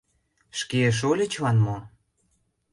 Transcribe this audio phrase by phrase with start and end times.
[0.59, 1.77] Шке шольычлан мо?